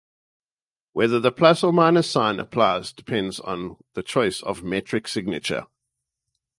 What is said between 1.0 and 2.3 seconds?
the plus or minus